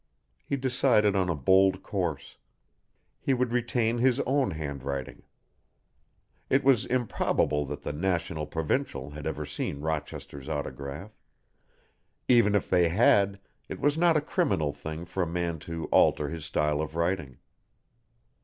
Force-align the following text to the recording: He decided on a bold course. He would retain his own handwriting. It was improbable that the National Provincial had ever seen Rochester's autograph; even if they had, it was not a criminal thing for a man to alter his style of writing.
He 0.43 0.55
decided 0.57 1.15
on 1.15 1.29
a 1.29 1.35
bold 1.35 1.83
course. 1.83 2.37
He 3.19 3.35
would 3.35 3.51
retain 3.51 3.99
his 3.99 4.19
own 4.21 4.49
handwriting. 4.49 5.21
It 6.49 6.63
was 6.63 6.87
improbable 6.87 7.65
that 7.67 7.83
the 7.83 7.93
National 7.93 8.47
Provincial 8.47 9.11
had 9.11 9.27
ever 9.27 9.45
seen 9.45 9.79
Rochester's 9.79 10.49
autograph; 10.49 11.11
even 12.27 12.55
if 12.55 12.67
they 12.67 12.89
had, 12.89 13.39
it 13.69 13.79
was 13.79 13.95
not 13.95 14.17
a 14.17 14.21
criminal 14.21 14.73
thing 14.73 15.05
for 15.05 15.21
a 15.21 15.27
man 15.27 15.59
to 15.69 15.85
alter 15.91 16.29
his 16.29 16.45
style 16.45 16.81
of 16.81 16.95
writing. 16.95 17.37